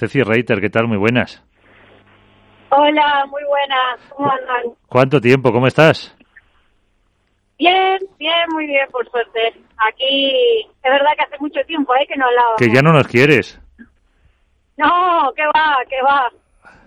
[0.00, 0.88] Ceci Reiter, ¿qué tal?
[0.88, 1.44] Muy buenas.
[2.70, 4.00] Hola, muy buenas.
[4.08, 4.74] ¿Cómo andan?
[4.88, 5.52] ¿Cuánto tiempo?
[5.52, 6.16] ¿Cómo estás?
[7.58, 9.52] Bien, bien, muy bien, por suerte.
[9.76, 12.06] Aquí, es verdad que hace mucho tiempo ¿eh?
[12.08, 12.54] que no hablaba.
[12.56, 13.60] Que ya no nos quieres.
[14.78, 16.30] No, que va, que va.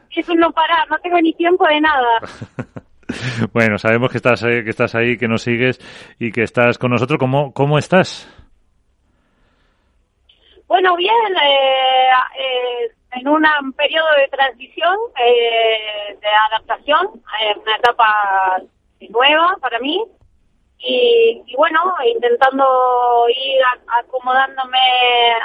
[0.10, 2.20] Es un no parar, no tengo ni tiempo de nada.
[3.54, 5.80] bueno, sabemos que estás, ahí, que estás ahí, que nos sigues
[6.18, 7.20] y que estás con nosotros.
[7.20, 8.28] ¿Cómo, cómo estás?
[10.68, 12.10] Bueno, bien, eh,
[12.40, 18.62] eh, en un periodo de transición, eh, de adaptación, eh, una etapa
[19.10, 20.04] nueva para mí.
[20.86, 23.62] Y, bueno, intentando ir
[24.02, 24.80] acomodándome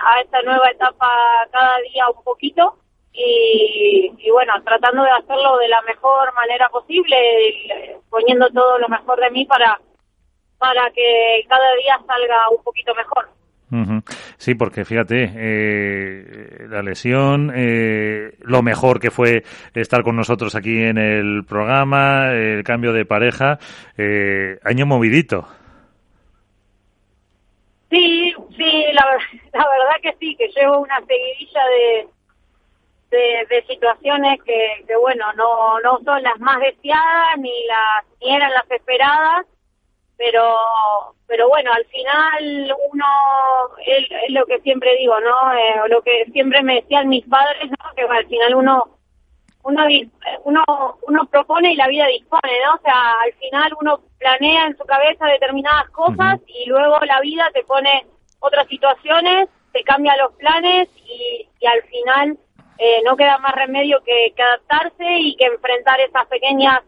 [0.04, 1.08] a esta nueva etapa
[1.52, 2.76] cada día un poquito
[3.12, 9.20] y, y, bueno, tratando de hacerlo de la mejor manera posible, poniendo todo lo mejor
[9.20, 9.80] de mí para,
[10.58, 13.28] para que cada día salga un poquito mejor.
[14.38, 19.42] Sí, porque fíjate, eh, la lesión, eh, lo mejor que fue
[19.74, 23.58] estar con nosotros aquí en el programa, el cambio de pareja,
[23.98, 25.46] eh, año movidito.
[27.90, 29.04] Sí, sí, la,
[29.52, 31.60] verdad que sí, que llevo una seguidilla
[33.10, 38.34] de, de, situaciones que, que, bueno, no, no son las más deseadas ni las ni
[38.34, 39.46] eran las esperadas,
[40.18, 40.56] pero
[41.26, 43.04] pero bueno, al final uno
[43.86, 45.52] es, lo que siempre digo, ¿no?
[45.54, 47.94] Eh, lo que siempre me decían mis padres, ¿no?
[47.94, 48.84] Que al final uno
[49.62, 49.84] uno
[50.44, 50.64] uno
[51.06, 52.74] uno propone y la vida dispone, ¿no?
[52.74, 57.50] O sea, al final uno planea en su cabeza determinadas cosas y luego la vida
[57.54, 58.06] te pone
[58.40, 62.38] otras situaciones, te cambia los planes y, y al final
[62.78, 66.80] eh, no queda más remedio que, adaptarse y que enfrentar esas pequeñas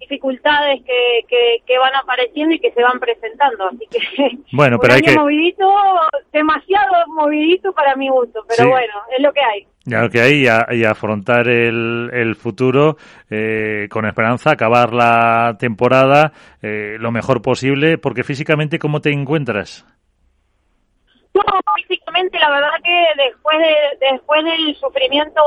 [0.00, 3.68] dificultades que, que, van apareciendo y que se van presentando.
[3.68, 5.14] Así que bueno, pero hay que...
[5.14, 5.68] movidito,
[6.32, 9.66] demasiado movidito para mi gusto, pero bueno, es lo que hay.
[9.84, 12.96] Ya lo que hay y, afrontar el, el futuro
[13.30, 19.86] eh, con esperanza, acabar la temporada eh, lo mejor posible, porque físicamente, ¿cómo te encuentras?
[21.32, 21.42] No,
[21.76, 25.40] físicamente la verdad que después de, después del sufrimiento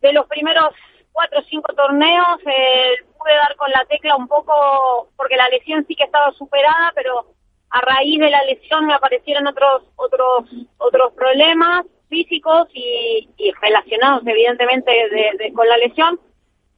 [0.00, 0.70] de los primeros
[1.12, 5.84] cuatro o cinco torneos eh, pude dar con la tecla un poco porque la lesión
[5.86, 7.26] sí que estaba superada, pero
[7.70, 10.44] a raíz de la lesión me aparecieron otros otros
[10.78, 13.28] otros problemas físicos y,
[13.62, 14.92] relacionados evidentemente
[15.54, 16.20] con la lesión.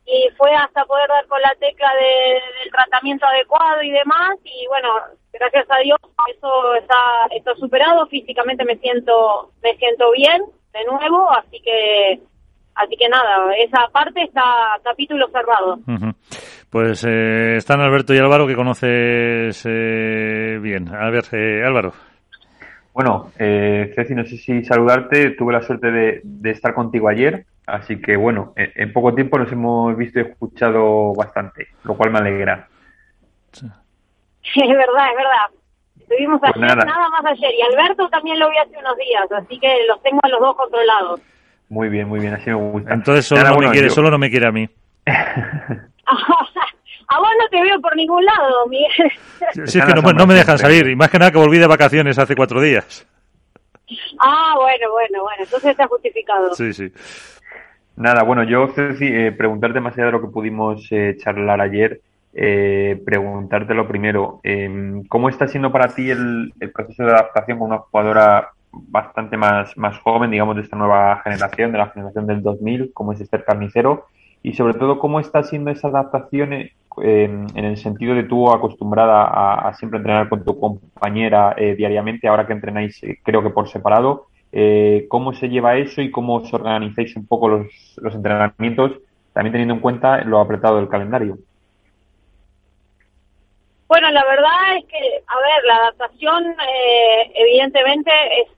[0.05, 4.89] Y fue hasta poder dar con la tecla del tratamiento adecuado y demás y bueno
[5.33, 5.99] gracias a Dios
[6.35, 12.21] eso está está superado físicamente me siento me siento bien de nuevo así que
[12.75, 14.43] así que nada esa parte está
[14.83, 15.79] capítulo cerrado
[16.71, 21.93] pues eh, están Alberto y Álvaro que conoces eh, bien a ver eh, Álvaro
[22.95, 25.31] bueno, eh, Ceci, no sé si saludarte.
[25.31, 29.51] Tuve la suerte de, de estar contigo ayer Así que bueno, en, poco tiempo nos
[29.53, 32.69] hemos visto y escuchado bastante, lo cual me alegra.
[33.53, 33.67] Sí.
[34.45, 35.61] Es verdad, es verdad.
[36.01, 37.09] Estuvimos pues ayer, nada.
[37.11, 37.55] más ayer.
[37.55, 40.57] Y Alberto también lo vi hace unos días, así que los tengo a los dos
[40.57, 41.21] controlados.
[41.69, 42.93] Muy bien, muy bien, así me gusta.
[42.93, 44.69] Entonces solo, no, me quiere, solo no me quiere a mí.
[45.07, 49.13] a vos no te veo por ningún lado, Miguel.
[49.67, 51.67] Sí, es que no, no me dejan salir, y más que nada que volví de
[51.67, 53.07] vacaciones hace cuatro días.
[54.21, 56.55] Ah, bueno, bueno, bueno, entonces está justificado.
[56.55, 56.93] Sí, sí.
[57.97, 62.01] Nada, bueno, yo, Ceci, eh, preguntarte más allá de lo que pudimos eh, charlar ayer,
[62.33, 67.71] eh, preguntarte lo primero, em, ¿cómo está siendo para ti el, proceso de adaptación con
[67.71, 72.43] una jugadora bastante más, más joven, digamos, de esta nueva generación, de la generación del
[72.43, 74.07] 2000, como es Esther Carnicero?
[74.43, 79.25] Y sobre todo, ¿cómo está siendo esa adaptación em, en el sentido de tú acostumbrada
[79.69, 84.27] a, siempre entrenar con tu compañera diariamente, ahora que entrenáis creo que por separado?
[84.55, 87.67] Eh, cómo se lleva eso y cómo os organizáis un poco los,
[87.97, 88.93] los entrenamientos,
[89.33, 91.39] también teniendo en cuenta lo apretado del calendario.
[93.89, 98.49] Bueno, la verdad es que, a ver, la adaptación eh, evidentemente es...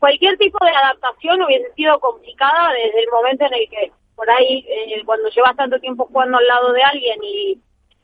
[0.00, 4.30] Eh, cualquier tipo de adaptación hubiese sido complicada desde el momento en el que por
[4.30, 4.66] ahí,
[5.06, 7.58] cuando llevas tanto tiempo jugando al lado de alguien y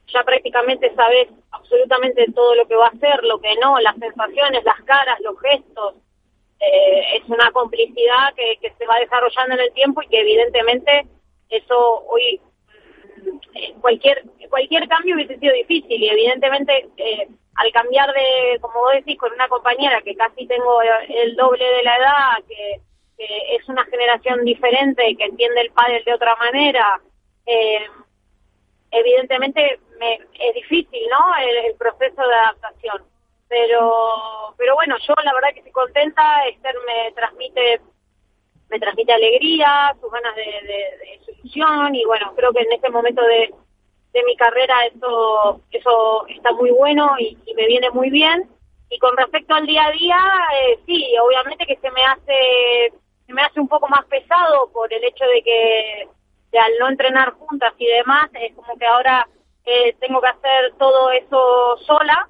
[0.06, 4.64] ya prácticamente sabes absolutamente todo lo que va a hacer, lo que no, las sensaciones,
[4.64, 5.94] las caras, los gestos,
[6.60, 11.06] eh, es una complicidad que, se va desarrollando en el tiempo y que evidentemente
[11.50, 12.40] eso hoy
[13.16, 18.92] mm, cualquier cualquier cambio hubiese sido difícil y evidentemente eh, al cambiar de, como vos
[18.92, 22.80] decís, con una compañera que casi tengo el doble de la edad, que,
[23.18, 27.00] es una generación diferente, que entiende el pádel de otra manera,
[27.46, 27.86] eh,
[28.90, 31.34] evidentemente me, es difícil, ¿no?
[31.38, 33.02] el proceso de adaptación
[33.48, 37.80] pero pero bueno yo la verdad que estoy contenta Esther me transmite
[38.68, 43.22] me transmite alegría, sus ganas de, de, solución y bueno, creo que en este momento
[43.22, 43.54] de,
[44.16, 48.48] de mi carrera eso, eso está muy bueno y, me viene muy bien.
[48.88, 50.18] Y con respecto al día a día,
[50.60, 52.92] eh, sí, obviamente que se me hace
[53.26, 56.08] se me hace un poco más pesado por el hecho de que
[56.58, 59.28] al no entrenar juntas y demás, es como que ahora
[59.64, 62.28] eh, tengo que hacer todo eso sola.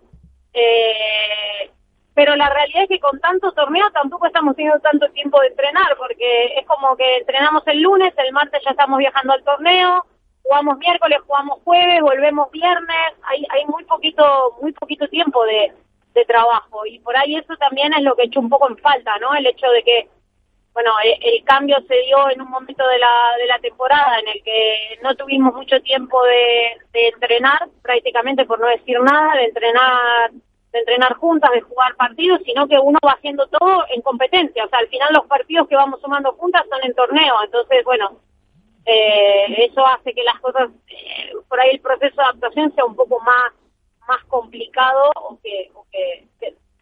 [0.53, 1.71] Eh,
[2.15, 5.97] pero la realidad es que con tanto torneo tampoco estamos teniendo tanto tiempo de entrenar,
[5.99, 10.07] porque es como que entrenamos el lunes, el martes ya estamos viajando al torneo,
[10.49, 15.73] jugamos miércoles, jugamos jueves, volvemos viernes, hay, hay muy poquito, muy poquito tiempo de,
[16.15, 19.19] de trabajo y por ahí eso también es lo que he un poco en falta,
[19.19, 19.35] ¿no?
[19.35, 20.09] El hecho de que
[20.73, 24.29] bueno, e, el, cambio se dio en un momento de la, de la temporada en
[24.29, 29.45] el que no tuvimos mucho tiempo de, de entrenar, prácticamente por no decir nada, de
[29.45, 30.31] entrenar
[30.73, 34.67] de entrenar juntas, de jugar partidos, sino que uno va haciendo todo en competencia.
[34.67, 37.35] O sea, al final los partidos que vamos sumando juntas son en torneo.
[37.43, 38.21] Entonces, bueno,
[38.87, 42.97] eh, eso hace que las cosas, eh, por ahí el proceso de adaptación sea un
[42.97, 43.53] poco más,
[44.09, 46.25] más complicado o que, o que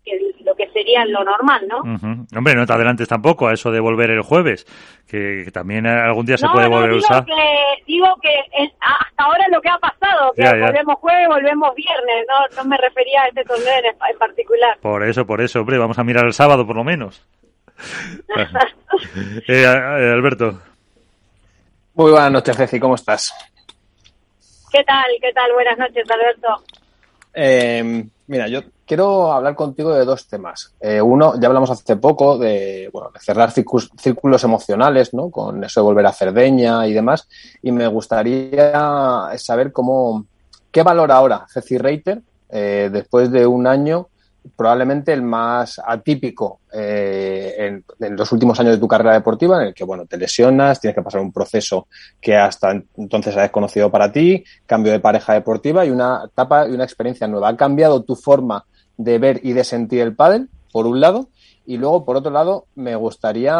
[0.04, 1.78] que lo que sería lo normal, ¿no?
[2.36, 4.66] Hombre, no te adelantes tampoco a eso de volver el jueves,
[5.08, 7.24] que, también algún día se puede volver a usar.
[7.24, 7.32] Que,
[7.86, 8.30] digo que
[8.80, 13.22] hasta ahora lo que ha pasado, que volvemos jueves, volvemos viernes, no, no me refería
[13.22, 14.76] a este torneo en, particular.
[14.80, 17.26] Por eso, por eso, hombre, vamos a mirar el sábado por lo menos.
[19.48, 20.60] Eh, Alberto.
[21.96, 23.32] Muy buenas noches, Ceci, ¿cómo estás?
[24.72, 25.04] ¿Qué tal?
[25.20, 25.52] ¿Qué tal?
[25.52, 26.64] Buenas noches, Alberto.
[27.32, 30.74] Eh, mira, yo quiero hablar contigo de dos temas.
[30.80, 35.30] Eh, uno, ya hablamos hace poco de, bueno, de cerrar círculos emocionales, ¿no?
[35.30, 37.28] Con eso de volver a Cerdeña y demás.
[37.62, 40.26] Y me gustaría saber cómo,
[40.72, 44.08] qué valora ahora Ceci Reiter eh, después de un año
[44.56, 49.68] probablemente el más atípico eh, en, en, los últimos años de tu carrera deportiva, en
[49.68, 51.88] el que, bueno, te lesionas, tienes que pasar un proceso
[52.20, 56.72] que hasta entonces ha desconocido para ti, cambio de pareja deportiva y una etapa y
[56.72, 57.48] una experiencia nueva.
[57.48, 58.64] ¿Ha cambiado tu forma
[58.96, 61.28] de ver y de sentir el pádel, por un lado,
[61.66, 63.54] y luego, por otro lado, me gustaría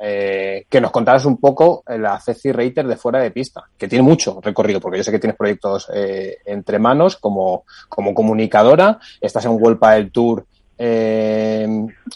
[0.00, 4.02] eh, que nos contaras un poco la Ceci Reiter de fuera de pista, que tiene
[4.02, 9.46] mucho recorrido, porque yo sé que tienes proyectos eh, entre manos como, como comunicadora, estás
[9.46, 10.44] en World del Tour
[10.80, 11.66] eh,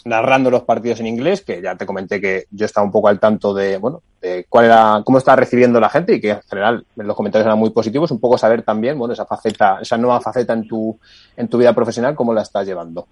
[0.05, 3.19] narrando los partidos en inglés, que ya te comenté que yo estaba un poco al
[3.19, 6.85] tanto de, bueno, de cuál era, cómo está recibiendo la gente y que en general
[6.95, 10.53] los comentarios eran muy positivos, un poco saber también, bueno, esa faceta, esa nueva faceta
[10.53, 10.97] en tu,
[11.35, 13.05] en tu vida profesional, cómo la estás llevando.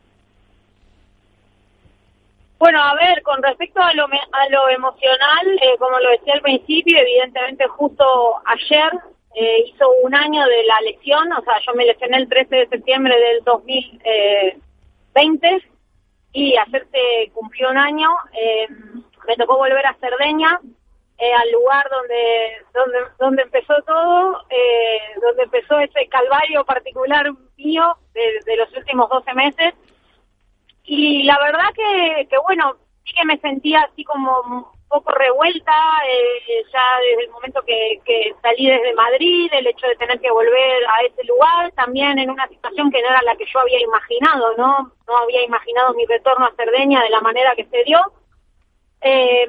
[2.62, 4.06] Bueno, a ver, con respecto a lo,
[4.70, 8.92] emocional, eh, como lo decía al principio, evidentemente justo ayer
[9.34, 12.68] eh, hizo un año de la lesión, o sea, yo me lesioné el 13 de
[12.68, 15.64] septiembre del 2020
[16.34, 18.68] y ayer se cumplió un año, eh,
[19.28, 22.64] me tocó volver a Cerdeña, al lugar donde,
[23.18, 24.46] donde empezó todo,
[25.20, 27.26] donde empezó ese calvario particular
[27.58, 29.74] mío de los últimos 12 meses
[30.84, 32.76] y la verdad que, que bueno,
[33.06, 35.74] sí que me sentía así como un poco revuelta,
[36.08, 38.02] eh, ya desde el momento que,
[38.42, 42.48] salí desde Madrid, el hecho de tener que volver a ese lugar, también en una
[42.48, 44.92] situación que no era la que yo había imaginado, ¿no?
[45.08, 48.00] No había imaginado mi retorno a Cerdeña de la manera que se dio.
[49.02, 49.48] Eh,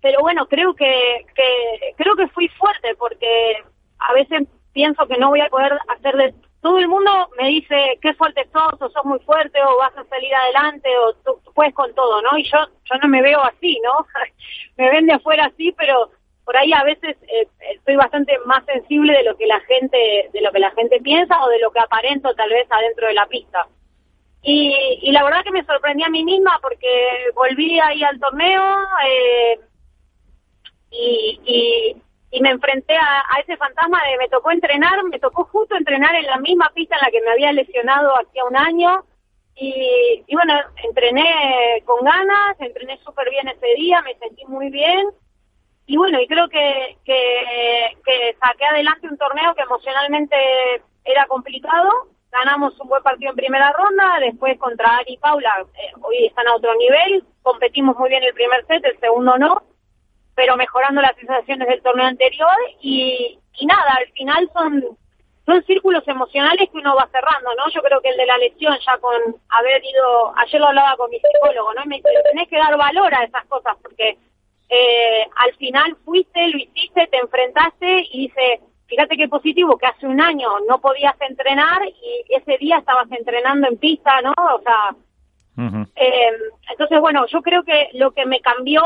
[0.00, 3.64] pero bueno, creo que, que creo que fui fuerte porque
[3.98, 7.98] a veces pienso que no voy a poder hacer de todo el mundo me dice
[8.02, 11.74] qué fuerte sos, o sos muy fuerte, o vas a salir adelante, o tú, puedes
[11.74, 12.36] con todo, ¿no?
[12.36, 14.06] Y yo, yo no me veo así, ¿no?
[14.76, 16.10] me ven de afuera así, pero
[16.44, 20.40] por ahí a veces eh, estoy bastante más sensible de lo que la gente, de
[20.40, 23.26] lo que la gente piensa o de lo que aparento tal vez adentro de la
[23.26, 23.68] pista.
[24.42, 26.88] Y, y la verdad que me sorprendí a mí misma porque
[27.34, 28.62] volví ahí al torneo
[29.06, 29.60] eh,
[30.90, 35.76] y, y y me enfrenté a, ese fantasma de me tocó entrenar, me tocó justo
[35.76, 39.04] entrenar en la misma pista en la que me había lesionado hacía un año.
[39.60, 40.54] Y, bueno,
[40.84, 45.08] entrené con ganas, entrené súper bien ese día, me sentí muy bien.
[45.86, 50.36] Y bueno, y creo que, que, que saqué adelante un torneo que emocionalmente
[51.04, 51.90] era complicado,
[52.30, 56.46] ganamos un buen partido en primera ronda, después contra Ari y Paula, eh, hoy están
[56.46, 59.62] a otro nivel, competimos muy bien el primer set, el segundo no,
[60.38, 64.96] pero mejorando las sensaciones del torneo anterior y, y nada, al final son
[65.44, 67.68] son círculos emocionales que uno va cerrando, ¿no?
[67.74, 69.16] Yo creo que el de la lesión, ya con
[69.48, 71.82] haber ido, ayer lo hablaba con mi psicólogo, ¿no?
[71.84, 74.16] Y me dice, tenés que dar valor a esas cosas, porque
[74.68, 80.06] eh, al final fuiste, lo hiciste, te enfrentaste y dice, fíjate qué positivo, que hace
[80.06, 84.34] un año no podías entrenar y ese día estabas entrenando en pista, ¿no?
[84.36, 84.94] O sea,
[85.96, 86.30] eh,
[86.70, 88.82] entonces, bueno, yo creo que lo que me cambió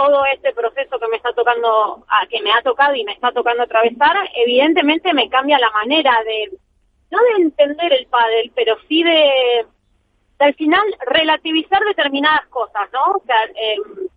[0.00, 3.64] todo este proceso que me está tocando, que me ha tocado y me está tocando
[3.64, 6.56] atravesar, evidentemente me cambia la manera de,
[7.10, 9.66] no de entender el pádel, pero sí de,
[10.38, 13.16] al final relativizar determinadas cosas, ¿no?
[13.16, 14.08] O sea, em,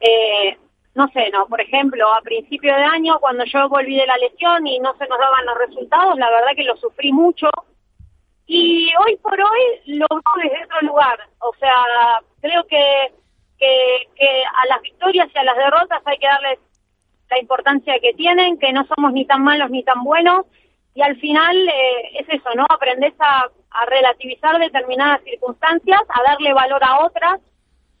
[0.00, 0.58] eh,
[0.94, 4.66] no sé, no, por ejemplo, a principio de año, cuando yo volví de la lesión
[4.66, 7.48] y no se nos daban los resultados, la verdad que lo sufrí mucho.
[8.46, 11.18] Y hoy por hoy lo veo desde otro lugar.
[11.38, 11.74] O sea,
[12.40, 13.12] creo que,
[13.64, 16.58] que, que a las victorias y a las derrotas hay que darles
[17.30, 20.46] la importancia que tienen, que no somos ni tan malos ni tan buenos.
[20.94, 22.66] Y al final eh, es eso, ¿no?
[22.68, 27.40] Aprendes a, a relativizar determinadas circunstancias, a darle valor a otras.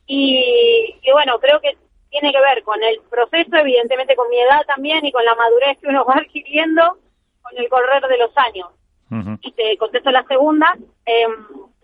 [0.06, 1.76] Y, y bueno, creo que
[2.10, 5.78] tiene que ver con el proceso, evidentemente con mi edad también y con la madurez
[5.80, 6.98] que uno va adquiriendo
[7.42, 8.68] con el correr de los años.
[9.42, 11.26] Y te contesto la segunda, eh,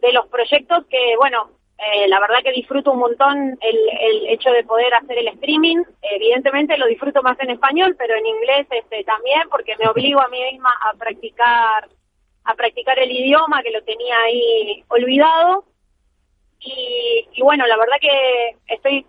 [0.00, 4.50] de los proyectos que, bueno, eh, la verdad que disfruto un montón el, el, hecho
[4.50, 5.82] de poder hacer el streaming.
[6.02, 10.28] Evidentemente lo disfruto más en español, pero en inglés este, también, porque me obligo a
[10.28, 11.88] mí misma a practicar,
[12.44, 15.64] a practicar el idioma que lo tenía ahí olvidado.
[16.60, 19.06] Y, y bueno, la verdad que estoy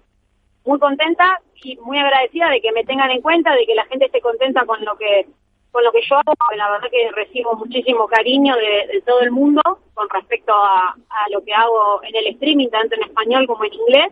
[0.64, 4.06] muy contenta y muy agradecida de que me tengan en cuenta, de que la gente
[4.06, 5.28] esté contenta con lo que
[5.72, 9.62] con lo que yo hago, la verdad que recibo muchísimo cariño de, todo el mundo
[9.94, 10.96] con respecto a,
[11.30, 14.12] lo que hago en el streaming, tanto en español como en inglés.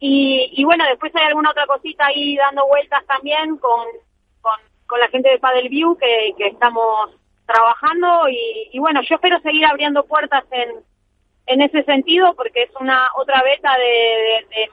[0.00, 3.86] Y, bueno, después hay alguna otra cosita ahí dando vueltas también con,
[4.86, 7.10] con, la gente de Paddle View que, estamos
[7.46, 10.70] trabajando y, bueno, yo espero seguir abriendo puertas en,
[11.46, 14.70] en ese sentido porque es una otra beta de, de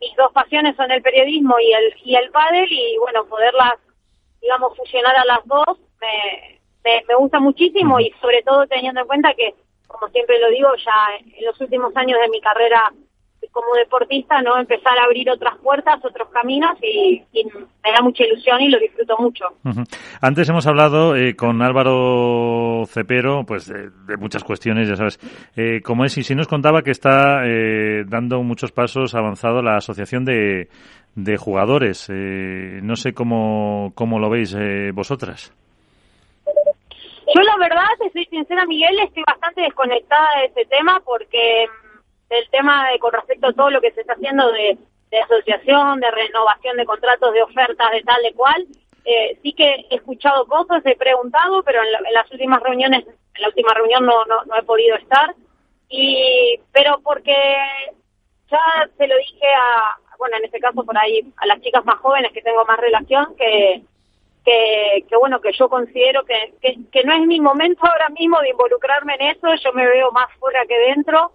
[0.00, 3.74] mis dos pasiones son el periodismo y el y el pádel y bueno poderlas
[4.40, 9.06] digamos fusionar a las dos me, me, me gusta muchísimo y sobre todo teniendo en
[9.06, 9.54] cuenta que
[9.86, 12.92] como siempre lo digo ya en los últimos años de mi carrera
[13.52, 14.58] como deportista, ¿no?
[14.58, 18.78] Empezar a abrir otras puertas, otros caminos y, y me da mucha ilusión y lo
[18.78, 19.44] disfruto mucho.
[19.64, 19.98] Uh -huh.
[20.20, 25.18] Antes hemos hablado eh, con Álvaro Cepero, pues de, de, muchas cuestiones, ya sabes,
[25.56, 29.76] eh, como es, y si nos contaba que está eh, dando muchos pasos avanzado la
[29.76, 30.68] asociación de,
[31.14, 32.08] de jugadores.
[32.10, 35.52] Eh, no sé cómo, cómo lo veis eh, vosotras.
[36.46, 41.66] Yo la verdad, te soy sincera, Miguel, estoy bastante desconectada de ese tema porque
[42.28, 44.78] del tema con respecto a todo lo que se está haciendo de,
[45.22, 48.66] asociación, de renovación de contratos, de ofertas, de tal, de cual.
[49.04, 53.06] Eh, sí que he escuchado cosas, he preguntado, pero en, la, en, las últimas reuniones,
[53.06, 55.34] en la última reunión no, no, he podido estar.
[55.88, 57.34] Y, pero porque
[58.50, 58.60] ya
[58.98, 62.32] se lo dije a, bueno, en este caso por ahí, a las chicas más jóvenes
[62.32, 63.82] que tengo más relación, que,
[64.44, 69.14] que, bueno, que yo considero que, que no es mi momento ahora mismo de involucrarme
[69.14, 71.32] en eso, yo me veo más fuera que dentro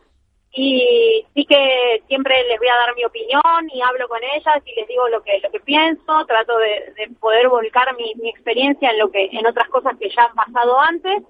[0.56, 4.76] y sí que siempre les voy a dar mi opinión y hablo con ellas y
[4.76, 6.26] les digo lo que lo que pienso.
[6.28, 10.10] Trato de, de poder volcar mi, mi, experiencia en lo que en otras cosas que
[10.10, 11.24] ya han pasado antes.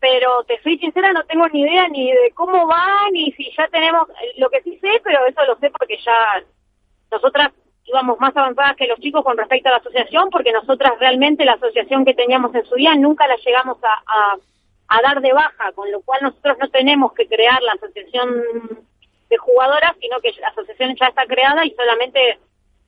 [0.00, 3.68] Pero te soy sincera no tengo ni idea ni de cómo va ni si ya
[3.68, 6.42] tenemos lo que sí sé pero eso lo sé porque ya
[7.12, 7.52] nosotras
[7.84, 11.52] íbamos más avanzadas que los chicos con respecto a la asociación porque nosotras realmente la
[11.52, 14.36] asociación que teníamos en su día nunca la llegamos a, a
[14.96, 18.44] a dar de baja, con lo cual nosotros no tenemos que crear la asociación
[19.30, 22.38] de jugadoras, sino que la asociación ya está creada y solamente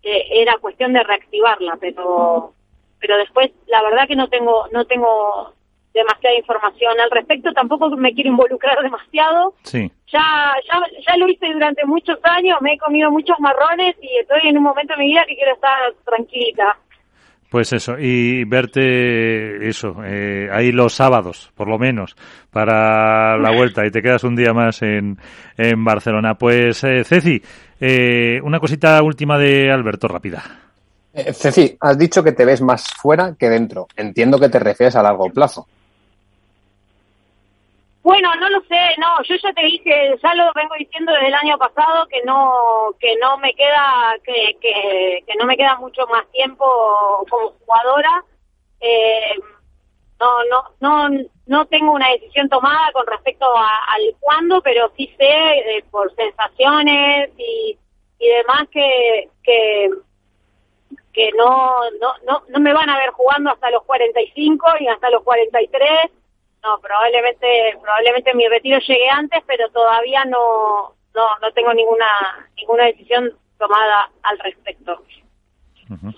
[0.02, 2.52] eh, era cuestión de reactivarla, pero
[3.00, 5.54] pero después la verdad que no tengo no tengo
[5.94, 9.54] demasiada información al respecto, tampoco me quiero involucrar demasiado.
[9.62, 9.90] Sí.
[10.08, 14.40] Ya, ya ya lo hice durante muchos años, me he comido muchos marrones y estoy
[14.48, 16.76] en un momento de mi vida que quiero estar tranquilita.
[17.54, 22.16] Pues eso, y verte eso, eh, ahí los sábados, por lo menos,
[22.50, 25.16] para la vuelta, y te quedas un día más en,
[25.56, 26.34] en Barcelona.
[26.34, 27.40] Pues, eh, Ceci,
[27.78, 30.42] eh, una cosita última de Alberto, rápida.
[31.12, 33.86] Eh, Ceci, has dicho que te ves más fuera que dentro.
[33.94, 35.68] Entiendo que te refieres a largo plazo.
[38.04, 41.34] Bueno, no lo sé, no, yo ya te dije, ya lo vengo diciendo desde el
[41.34, 46.30] año pasado que no que no me queda que, que, no me queda mucho más
[46.30, 46.66] tiempo
[47.30, 48.22] como jugadora.
[48.80, 49.34] Eh,
[50.20, 55.78] no no no no tengo una decisión tomada con respecto al cuándo, pero sí sé
[55.78, 57.78] eh, por sensaciones y,
[58.18, 59.88] y demás que que
[61.14, 65.08] que no, no no no me van a ver jugando hasta los 45 y hasta
[65.08, 66.10] los 43
[66.64, 72.06] no, probablemente, probablemente mi retiro llegue antes, pero todavía no, no, no tengo ninguna,
[72.56, 75.02] ninguna decisión tomada al respecto.
[75.90, 76.14] Uh -huh.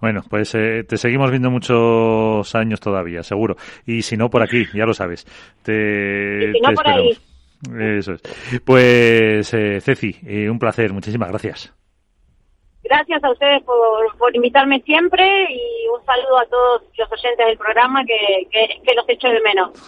[0.00, 3.56] Bueno, pues eh, te seguimos viendo muchos años todavía, seguro.
[3.84, 5.24] Y si no, por aquí, ya lo sabes.
[5.64, 7.18] Te, y si no, te por ahí.
[7.98, 8.22] Eso es.
[8.64, 10.92] Pues, eh, Ceci, eh, un placer.
[10.92, 11.74] Muchísimas gracias.
[12.88, 17.58] gracias a ustedes por, por invitarme siempre y un saludo a todos los oyentes del
[17.58, 19.70] programa que, que, que los echo de menos.